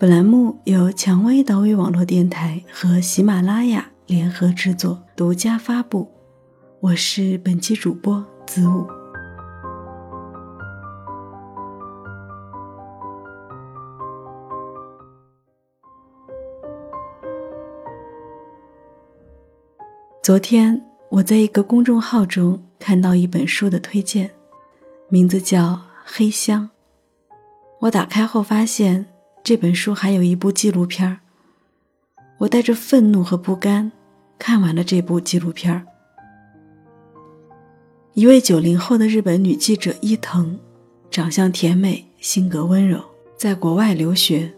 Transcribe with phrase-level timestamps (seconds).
[0.00, 6.10] 本栏目由蔷薇岛屿网络电台和喜马拉雅联合制作、独家发布。
[6.80, 8.86] 我是本期主播子午。
[20.22, 24.30] 昨天我在一个公众号中看到一本书的推荐，
[25.10, 25.72] 名字叫
[26.06, 26.70] 《黑箱》。
[27.80, 29.04] 我打开后发现。
[29.42, 31.18] 这本书还有一部纪录片儿，
[32.38, 33.90] 我带着愤怒和不甘
[34.38, 35.86] 看完了这部纪录片儿。
[38.14, 40.58] 一位九零后的日本女记者伊藤，
[41.10, 43.02] 长相甜美，性格温柔，
[43.36, 44.52] 在国外留学，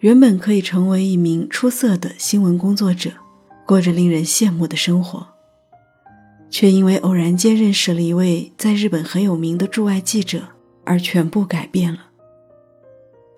[0.00, 3.12] 原本可以成为一名出色的新闻工作者，
[3.64, 5.26] 过着令人羡慕的生活，
[6.50, 10.48] 却因为偶然间认识了一位在日本很有名的驻外记者，
[10.84, 12.11] 而全部改变了。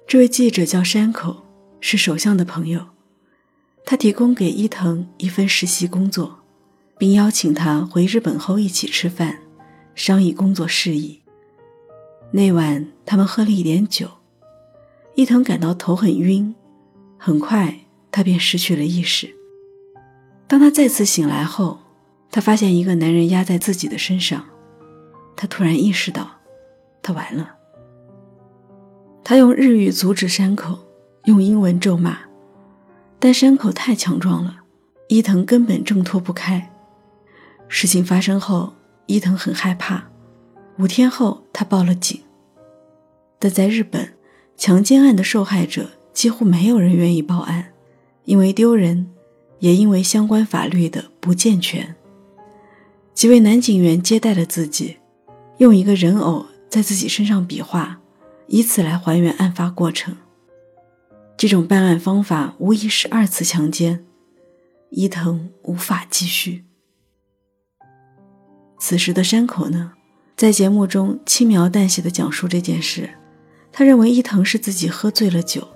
[0.07, 1.45] 这位记者叫山口，
[1.81, 2.87] 是首相的朋友。
[3.87, 6.39] 他提供给伊藤一份实习工作，
[6.99, 9.41] 并邀请他回日本后一起吃饭，
[9.95, 11.21] 商议工作事宜。
[12.31, 14.09] 那晚，他们喝了一点酒，
[15.15, 16.55] 伊藤感到头很晕，
[17.19, 17.81] 很快
[18.11, 19.35] 他便失去了意识。
[20.47, 21.81] 当他再次醒来后，
[22.31, 24.45] 他发现一个男人压在自己的身上，
[25.35, 26.31] 他突然意识到，
[27.03, 27.57] 他完了。
[29.25, 30.79] 他用日语阻止山口，
[31.25, 32.19] 用英文咒骂，
[33.19, 34.59] 但山口太强壮了，
[35.09, 36.71] 伊藤根本挣脱不开。
[37.67, 38.75] 事情发生后，
[39.07, 40.05] 伊藤很害怕。
[40.79, 42.21] 五天后，他报了警。
[43.39, 44.13] 但在日本，
[44.59, 47.73] 强奸案的受害者几乎没有人愿意报案，
[48.27, 49.09] 因为丢人，
[49.61, 51.97] 也因为相关法律的不健全。
[53.15, 54.99] 几位男警员接待了自己，
[55.57, 58.01] 用一个人偶在自己身上比划。
[58.55, 60.17] 以此来还原案发过程。
[61.37, 64.07] 这种办案方法无疑是二次强奸，
[64.91, 66.65] 伊藤无法继续。
[68.79, 69.95] 此时的山口呢，
[70.37, 73.11] 在节目中轻描淡写的讲述这件事。
[73.73, 75.67] 他认为伊藤是自己喝醉了酒，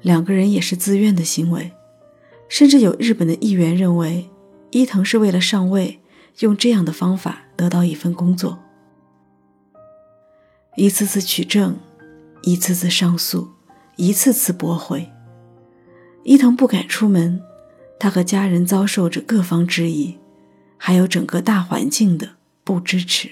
[0.00, 1.72] 两个人也是自愿的行为。
[2.48, 4.30] 甚至有日本的议员认为，
[4.70, 5.98] 伊藤是为了上位，
[6.38, 8.56] 用这样的方法得到一份工作。
[10.76, 11.76] 一次次取证。
[12.42, 13.48] 一次次上诉，
[13.96, 15.10] 一次次驳回。
[16.24, 17.40] 伊藤不敢出门，
[17.98, 20.18] 他和家人遭受着各方质疑，
[20.76, 23.30] 还有整个大环境的不支持。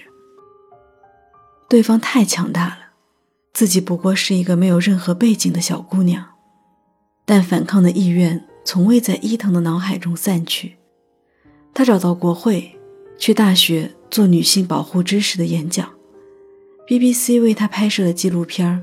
[1.67, 2.77] 对方太强大了，
[3.53, 6.25] 自己不过是一个没有任何背景的小姑娘。
[7.25, 10.77] 但反抗的意愿从未在伊藤的脑海中散去。
[11.73, 12.75] 他找到国会，
[13.19, 15.87] 去大学做女性保护知识的演讲。
[16.87, 18.81] BBC 为他拍摄了纪录片儿。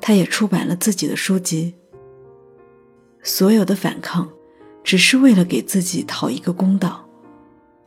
[0.00, 1.74] 他也出版了自己的书籍。
[3.22, 4.28] 所有的反抗，
[4.82, 7.06] 只是为了给自己讨一个公道，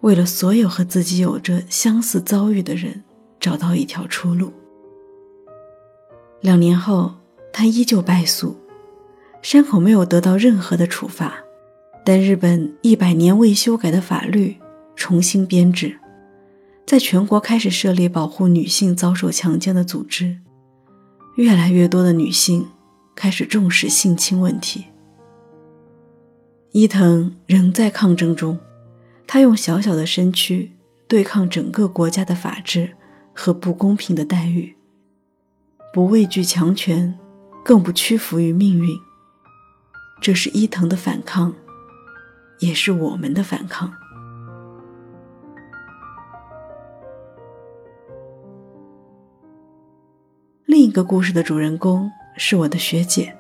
[0.01, 3.03] 为了所有和自己有着相似遭遇的人
[3.39, 4.51] 找到一条出路。
[6.41, 7.13] 两年后，
[7.53, 8.56] 他依旧败诉，
[9.41, 11.36] 山口没有得到任何的处罚，
[12.06, 14.57] 但日本一百年未修改的法律
[14.95, 15.97] 重新编制，
[16.86, 20.38] 在全国开始设立保护女性遭受强奸的组织。
[21.36, 22.68] 越来越多的女性
[23.16, 24.86] 开始重视性侵问题。
[26.72, 28.60] 伊藤仍在抗争中，
[29.28, 30.72] 他用小小的身躯
[31.07, 32.95] 对抗整个国家的法治
[33.33, 34.75] 和不公平的待遇，
[35.94, 37.18] 不畏惧强权，
[37.63, 38.98] 更不屈服于命运。
[40.22, 41.54] 这是伊藤的反抗，
[42.60, 43.94] 也是我们的反抗。
[50.81, 53.38] 另一个故事的主人公是我的学姐，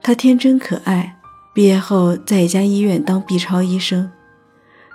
[0.00, 1.20] 她天真可爱，
[1.52, 4.10] 毕业后在一家医院当 B 超医生，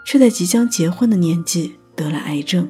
[0.03, 2.67] 却在即将结婚的年纪得了癌症。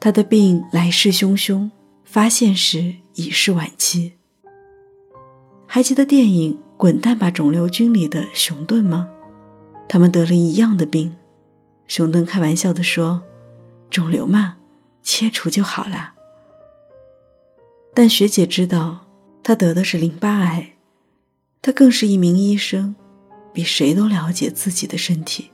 [0.00, 1.70] 他的病来势汹汹，
[2.06, 4.14] 发现时已是晚期。
[5.66, 9.10] 还记得电影《滚蛋吧，肿瘤君》里的熊顿吗？
[9.86, 11.14] 他们得了一样的病。
[11.86, 13.22] 熊顿开玩笑地说
[13.90, 14.56] ：“肿瘤嘛，
[15.02, 16.12] 切除就好了。”
[17.94, 19.06] 但学姐知道，
[19.42, 20.72] 他得的是淋巴癌。
[21.62, 22.94] 他更是一名医生，
[23.52, 25.50] 比谁都了解自己的身体。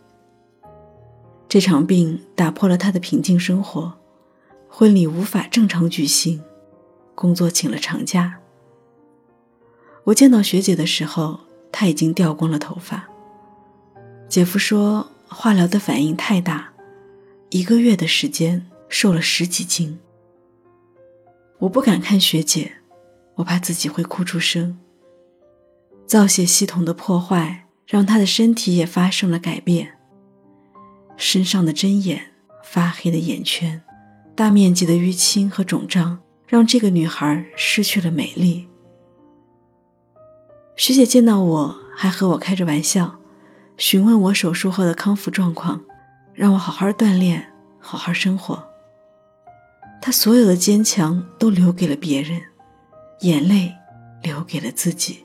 [1.48, 3.92] 这场病打破了他的平静生活，
[4.68, 6.42] 婚礼无法正常举行，
[7.14, 8.38] 工作请了长假。
[10.04, 11.40] 我见到学姐的时候，
[11.70, 13.08] 她已经掉光了头发。
[14.28, 16.72] 姐夫说，化疗的反应太大，
[17.50, 19.98] 一个月的时间瘦了十几斤。
[21.60, 22.72] 我不敢看学姐，
[23.36, 24.78] 我怕自己会哭出声。
[26.06, 29.98] 造血系统的破坏让她的身体也发生了改变。
[31.18, 32.32] 身上的针眼、
[32.64, 33.82] 发黑的眼圈、
[34.34, 38.66] 大面积的淤青和肿胀，让这个女孩失去了美丽。
[40.76, 43.20] 学姐见到我还和我开着玩笑，
[43.76, 45.82] 询问我手术后的康复状况，
[46.32, 48.69] 让我好好锻炼，好好生活。
[50.00, 52.40] 他所有的坚强都留给了别人，
[53.20, 53.72] 眼泪
[54.22, 55.24] 留给了自己。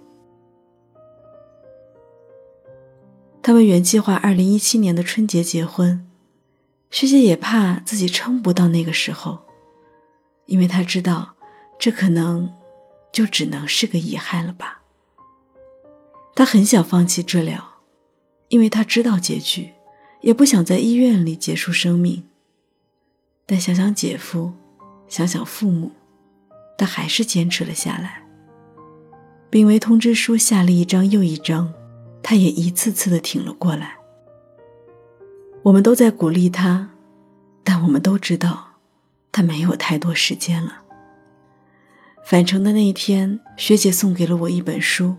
[3.42, 6.06] 他们原计划二零一七年的春节结婚，
[6.92, 9.40] 学姐也怕自己撑不到那个时候，
[10.48, 11.36] 因为她知道
[11.80, 12.52] 这可能
[13.14, 14.82] 就只能是个遗憾了吧。
[16.34, 17.64] 她很想放弃治疗，
[18.50, 19.72] 因为她知道结局，
[20.22, 22.28] 也不想在医院里结束生命。
[23.46, 24.54] 但想想姐夫，
[25.08, 25.92] 想想父母，
[26.78, 28.24] 她还是坚持了下来。
[29.50, 31.74] 病危通知书下了一张又一张。
[32.28, 33.98] 他也一次次的挺了过来。
[35.62, 36.90] 我们都在鼓励他，
[37.64, 38.80] 但我们都知道，
[39.32, 40.82] 他没有太多时间了。
[42.24, 45.18] 返程的那一天，学姐送给了我一本书，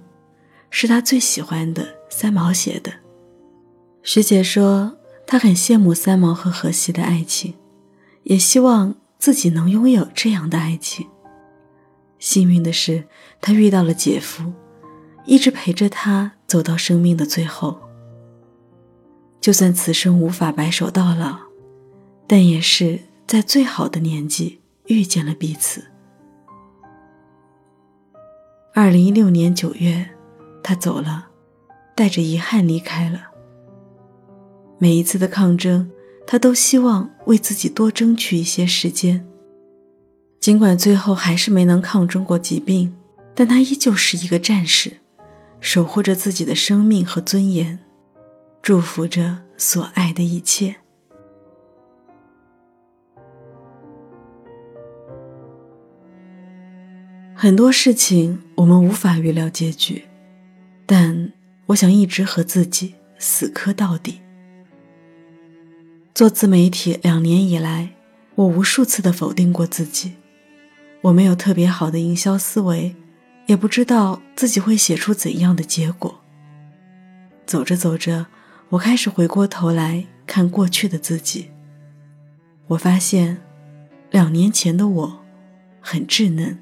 [0.69, 2.93] 是她最喜欢的三毛写的。
[4.03, 4.97] 学姐说，
[5.29, 7.55] 她很羡慕三毛和荷西的爱情，
[8.25, 11.07] 也希望自己能拥有这样的爱情。
[12.19, 13.05] 幸运的是，
[13.41, 14.53] 他遇到了姐夫。
[15.27, 17.81] 一直陪着他走到生命的最后。
[19.41, 21.37] 就算此生无法白首到老，
[22.29, 25.85] 但也是在最好的年纪遇见了彼此。
[28.73, 30.09] 二零一六年九月，
[30.63, 31.27] 他走了，
[31.97, 33.23] 带着遗憾离开了。
[34.79, 35.91] 每一次的抗争，
[36.27, 39.25] 他都希望为自己多争取一些时间。
[40.41, 42.95] 尽管最后还是没能抗争过疾病，
[43.35, 44.99] 但他依旧是一个战士。
[45.59, 47.79] 守护着自己的生命和尊严，
[48.61, 50.77] 祝福着所爱的一切。
[57.35, 60.05] 很多事情我们无法预料结局，
[60.85, 61.33] 但
[61.67, 64.21] 我想一直和自己死磕到底。
[66.17, 67.91] 做自媒体两年以来，
[68.37, 70.15] 我无数次的否定过自己，
[71.03, 72.97] 我没有特别好的营销思维。
[73.45, 76.23] 也不知道自己会写出怎样的结果。
[77.45, 78.29] 走着走着，
[78.71, 81.51] 我开始回过头来看过去的自己。
[82.69, 83.37] 我发现，
[84.11, 85.21] 两年前的我，
[85.83, 86.59] 很稚嫩，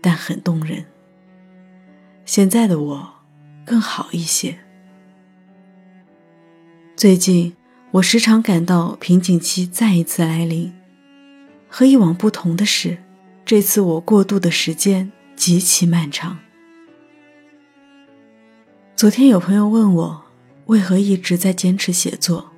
[0.00, 0.86] 但很动人。
[2.24, 3.14] 现在的我，
[3.66, 4.58] 更好一些。
[6.96, 7.54] 最近，
[7.92, 10.72] 我时常感到瓶颈期再一次来临。
[11.68, 12.98] 和以往不同的是，
[13.44, 15.12] 这次我过渡的时间。
[15.34, 16.38] 极其漫长。
[18.94, 20.22] 昨天有朋友问我
[20.66, 22.52] 为何一直在坚持写作，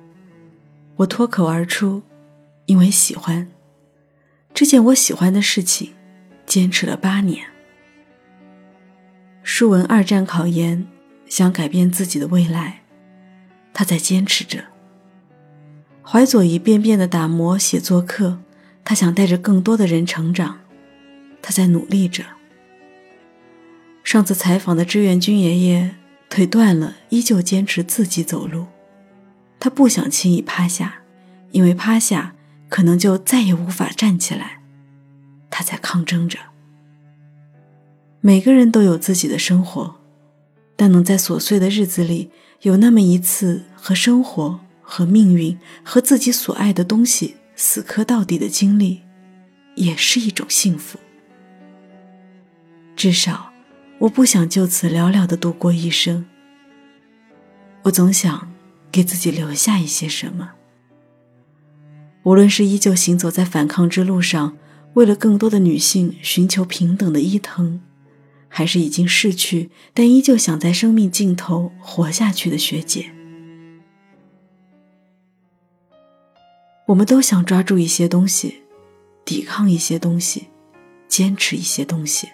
[0.97, 2.03] 我脱口而出
[2.67, 3.49] ：“因为喜欢
[4.53, 5.93] 这件我喜欢的事情，
[6.45, 7.47] 坚持了八年。”
[9.41, 10.85] 舒文二战考研，
[11.25, 12.83] 想改变自己的未来，
[13.73, 14.63] 他在坚持着。
[16.07, 18.37] 怀左一遍遍的打磨写作课，
[18.83, 20.59] 他想带着更多的人成长，
[21.41, 22.23] 他在努力着。
[24.03, 25.95] 上次采访的志愿军爷爷
[26.29, 28.67] 腿断了，依旧坚持自己走路。
[29.59, 30.99] 他不想轻易趴下，
[31.49, 32.35] 因为趴下
[32.69, 34.61] 可能就再也无法站起来。
[35.49, 36.37] 他在抗争着。
[38.21, 39.95] 每个人都有自己的生活，
[40.75, 42.29] 但能在琐碎的日子里
[42.61, 49.01] 有那么一次和生活、和命运、和自己所爱的东西死磕到底的经历，
[49.75, 50.99] 也是一种幸福。
[52.95, 53.51] 至少。
[53.97, 56.25] 我不想就此寥寥的度过一生。
[57.83, 58.51] 我总想
[58.91, 60.51] 给自己留下一些什么。
[62.23, 64.57] 无论是依旧行走在反抗之路上，
[64.95, 67.79] 为了更多的女性寻求平等的伊藤，
[68.49, 73.13] 还是已经逝去但依旧想在生命尽头活下去的学姐，
[76.87, 78.61] 我们都想抓住一些东西，
[79.25, 80.47] 抵抗一些东西，
[81.07, 82.29] 坚持一些东西。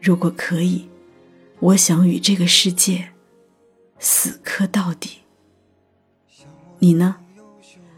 [0.00, 0.88] 如果可以，
[1.58, 3.08] 我想与这个世界
[3.98, 5.18] 死磕到底。
[6.78, 7.16] 你呢？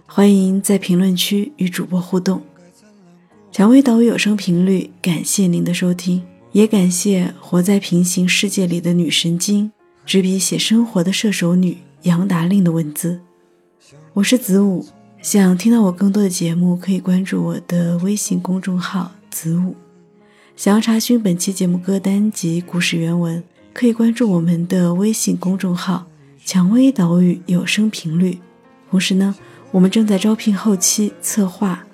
[0.07, 2.43] 欢迎在评论区与主播互动。
[3.53, 9.71] 蔷薇岛屿有声频率，感谢您的收听，也感谢活在平行世界里的女神经，
[10.07, 13.21] 执笔写生活的射手女杨达令的文字。
[14.19, 14.85] 我是子午，
[15.23, 19.77] 想听到我更多的节目，可以关注我的微信公众号子午。
[20.57, 23.41] 想要查询本期节目歌单及故事原文，
[23.73, 26.05] 可以关注我们的微信公众号
[26.45, 28.41] 蔷薇岛屿有声频率。
[28.91, 29.37] 同时呢。
[29.71, 31.85] 我们正在招聘后期策划，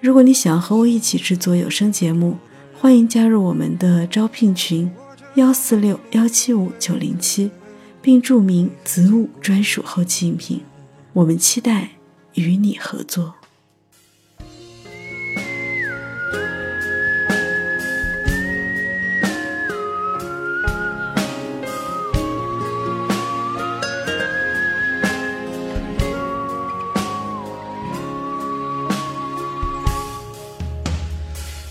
[0.00, 2.38] 如果你想和我一起制作有声节目，
[2.72, 4.90] 欢迎加入我们的招聘群
[5.34, 7.50] 幺四六幺七五九零七，
[8.00, 10.60] 并注明子午专属后期音频。
[11.16, 11.92] 我们期待
[12.34, 13.36] 与你合作。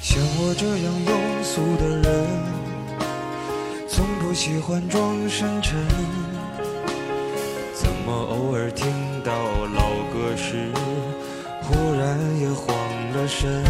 [0.01, 2.25] 像我这样庸俗的人，
[3.87, 6.24] 从不喜欢装深沉。
[13.45, 13.63] 神？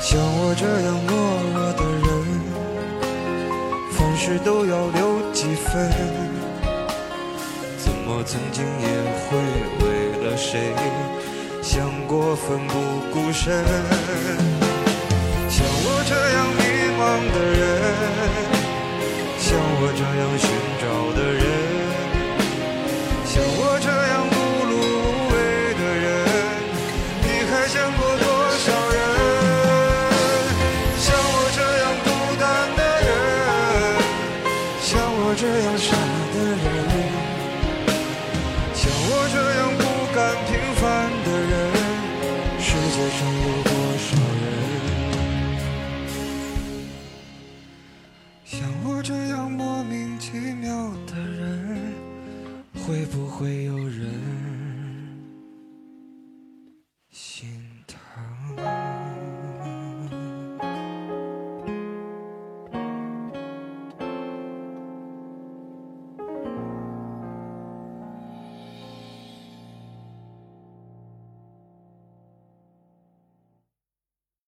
[0.00, 1.10] 像我这样懦
[1.52, 2.08] 弱的人，
[3.90, 4.98] 凡事都要留
[5.32, 5.90] 几分。
[7.76, 8.86] 怎么曾经也
[9.24, 9.28] 会
[9.80, 9.84] 为
[10.24, 10.72] 了谁，
[11.60, 12.74] 想过奋不
[13.12, 13.64] 顾身？
[15.50, 16.60] 像我这样迷
[16.98, 17.02] 茫
[17.34, 17.60] 的人，
[19.38, 19.46] 像
[19.80, 20.46] 我这样寻
[20.80, 20.86] 找
[21.18, 21.67] 的人。
[52.88, 53.97] 会不会有人